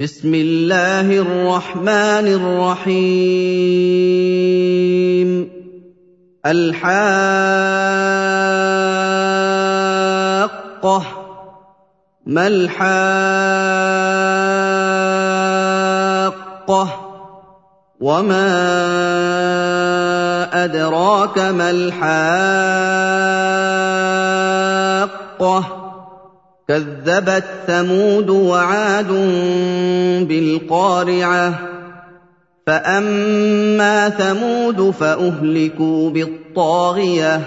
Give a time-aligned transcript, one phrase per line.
[0.00, 3.12] بسم الله الرحمن الرحيم
[6.46, 6.92] الحاقه
[12.26, 12.88] ما الحاقه
[18.00, 18.48] وما
[20.64, 23.02] ادراك ما الحاقه
[26.68, 29.12] كذبت ثمود وعاد
[30.28, 31.68] بالقارعة.
[32.66, 37.40] فأما ثمود فأهلكوا بالطاغية.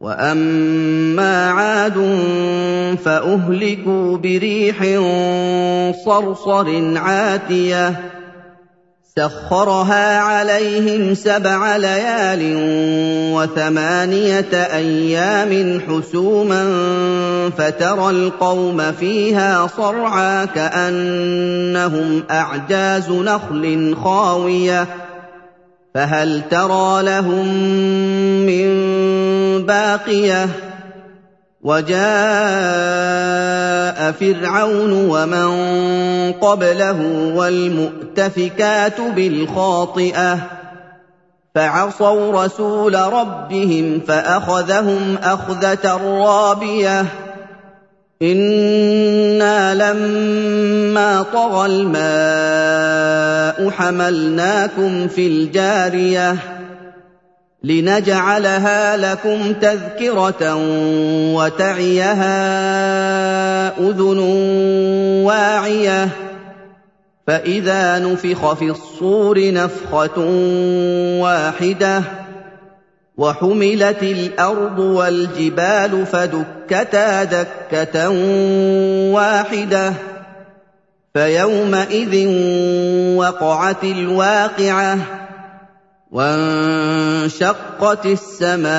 [0.00, 2.18] وأما عاد
[3.04, 4.82] فأهلكوا بريح
[6.04, 8.11] صرصر عاتية.
[9.16, 12.40] سخرها عليهم سبع ليال
[13.34, 16.64] وثمانية أيام حسوما
[17.58, 24.86] فترى القوم فيها صرعى كأنهم أعجاز نخل خاوية
[25.94, 27.46] فهل ترى لهم
[28.46, 28.72] من
[29.66, 30.48] باقية
[31.62, 32.02] وجاء
[34.12, 35.52] فرعون ومن
[36.32, 37.00] قبله
[37.34, 40.38] والمؤتفكات بالخاطئة
[41.54, 47.06] فعصوا رسول ربهم فأخذهم أخذة رابية
[48.22, 53.12] إنا لما طغى الماء
[53.70, 56.36] حملناكم في الجارية
[57.64, 60.54] لنجعلها لكم تذكرة
[61.34, 62.28] وتعيها
[63.78, 64.18] أذن
[65.24, 66.08] واعية.
[67.26, 70.18] فإذا نفخ في الصور نفخة
[71.20, 72.02] واحدة
[73.16, 78.08] وحملت الأرض والجبال فدكتا دكة
[79.12, 79.92] واحدة.
[81.14, 82.28] فيومئذ
[83.16, 85.21] وقعت الواقعة.
[86.12, 88.72] وانشقت السماء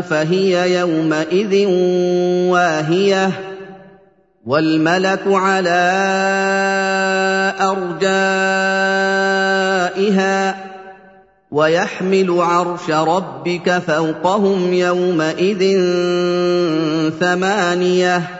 [0.00, 1.66] فهي يومئذ
[2.50, 3.30] واهية
[4.46, 5.80] والملك على
[7.60, 8.90] أرجائها
[11.50, 15.80] ويحمل عرش ربك فوقهم يومئذ
[17.20, 18.39] ثمانية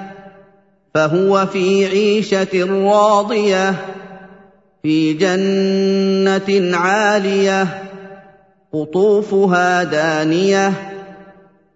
[0.93, 3.75] فهو في عيشة راضية
[4.83, 7.83] في جنة عالية
[8.73, 10.73] قطوفها دانية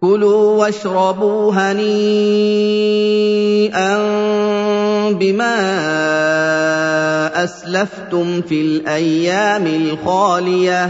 [0.01, 1.85] كلوا واشربوا هنيئا
[5.11, 5.55] بما
[7.43, 10.89] أسلفتم في الأيام الخالية.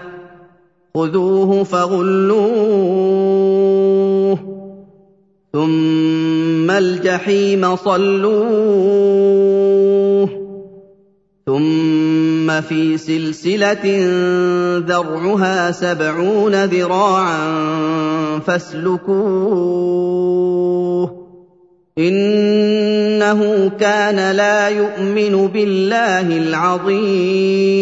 [0.95, 3.21] خذوه فغلوه
[5.53, 9.21] ثم الجحيم صلوه
[11.45, 14.05] ثم في سلسلة
[14.87, 17.39] ذرعها سبعون ذراعا
[18.39, 19.91] فاسلكوه
[21.97, 27.81] إنه كان لا يؤمن بالله العظيم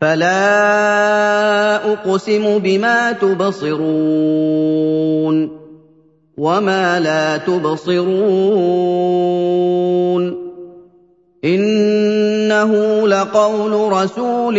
[0.00, 4.06] فلا أقسم بما تبصرون
[6.36, 8.16] وما لا تبصرون
[11.44, 12.06] إن
[12.46, 12.72] إِنَّهُ
[13.08, 14.54] لَقَوْلُ رَسُولٍ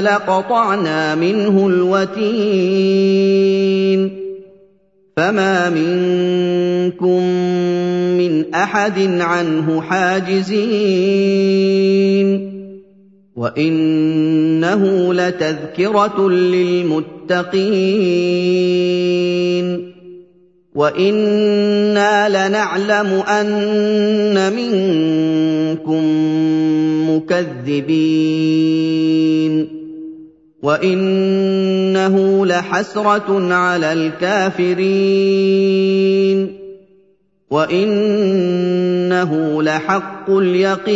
[0.00, 2.82] لَقَطَعْنَا مِنْهُ الْوَتِينَ
[5.16, 7.22] فَمَا مِنكُم
[8.18, 10.62] مِّنْ أَحَدٍ عَنْهُ حَاجِزِينَ
[13.36, 17.62] وَإِنَّهُ لَتَذْكِرَةٌ لِّلْمُتَّقِينَ
[20.74, 26.02] وَإِنَّا لَنَعْلَمُ أَنَّ مِنكُم
[27.10, 28.42] مُّكَذِّبِينَ
[30.62, 34.78] وَإِنَّهُ لَحَسْرَةٌ عَلَى الْكَافِرِينَ
[37.50, 39.32] وَإِنَّهُ
[39.62, 40.92] لَحَقُّ الْيَقِينِ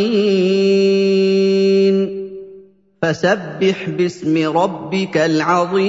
[3.03, 5.87] فَسَبِّحْ بِاسْمِ رَبِّكَ الْعَظِيمِ